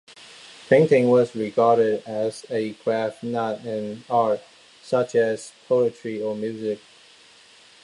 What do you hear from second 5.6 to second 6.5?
poetry or